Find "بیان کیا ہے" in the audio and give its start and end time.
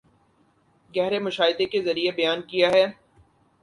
2.17-2.85